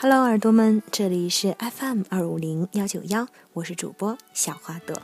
[0.00, 4.96] Hello，耳朵们，这里是 FM 二五零幺九幺，我是主播小花朵。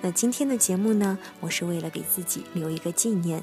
[0.00, 3.42] 那今天的节目呢，我是为了给自己留一个纪念。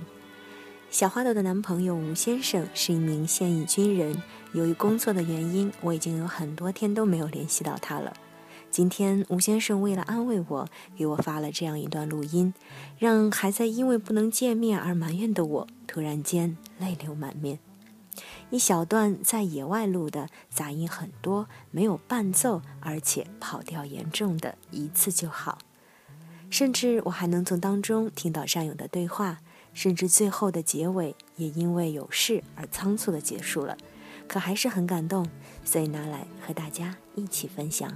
[0.89, 4.23] 小花朵的男朋友吴先生是一名现役军人，
[4.53, 8.13] 由于工作的原因，我已经有很多天都没有联系到他了。
[8.71, 12.53] 今天吴先生为了安慰我，给我发了这样一段录音，
[12.97, 17.59] 让还在因为不能见面而埋怨的我，突然间泪流满面。
[18.51, 25.59] 一小段在野外录的，杂音很多，没有伴奏，而且跑调严重的，一次就好。
[26.49, 29.37] 甚至我还能从当中听到战友的对话，
[29.71, 33.77] 甚至最后的结尾也因为有事而仓促的结束了，
[34.27, 35.27] 可还是很感动，
[35.63, 37.95] 所以拿来和大家一起分享。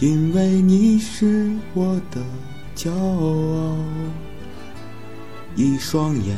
[0.00, 2.22] 因为你是我的
[2.74, 3.76] 骄傲，
[5.54, 6.34] 一双眼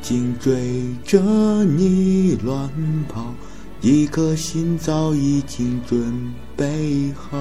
[0.00, 2.70] 睛追着你乱
[3.06, 3.34] 跑，
[3.82, 7.38] 一颗心早已经准备好，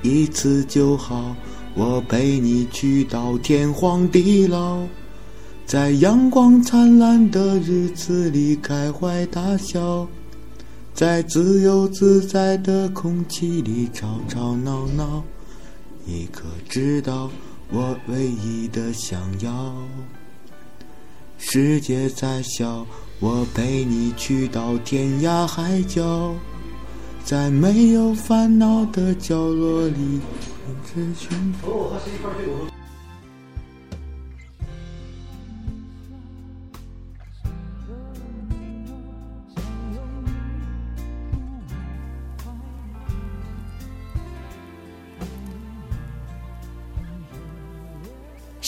[0.00, 1.36] 一次就好，
[1.74, 4.78] 我陪你去到天荒地老，
[5.66, 10.08] 在阳光灿烂的日子里开怀大笑。
[10.98, 15.22] 在自由自在的空气里吵吵闹闹，
[16.04, 17.30] 你可知道
[17.70, 19.76] 我唯一的想要？
[21.38, 22.84] 世界再小，
[23.20, 26.34] 我陪你去到天涯海角，
[27.24, 30.20] 在没有烦恼的角落里，
[30.84, 31.54] 只寻。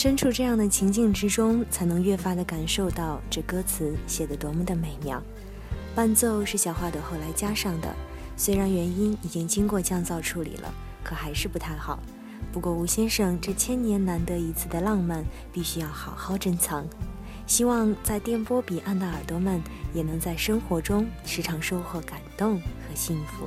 [0.01, 5.21] 身处这样的情境之中，才能越发的感受到这歌词写得多么的美妙。
[5.93, 7.95] 伴奏是小花朵后来加上的，
[8.35, 10.73] 虽然原音已经经过降噪处理了，
[11.03, 11.99] 可还是不太好。
[12.51, 15.23] 不过吴先生这千年难得一次的浪漫，
[15.53, 16.83] 必须要好好珍藏。
[17.45, 19.61] 希望在电波彼岸的耳朵们，
[19.93, 23.45] 也能在生活中时常收获感动和幸福。